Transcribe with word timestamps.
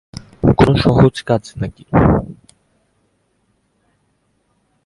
কোনো 0.57 0.73
সহজ 0.77 1.15
কাজ 1.21 1.43
নাকি? 1.57 1.83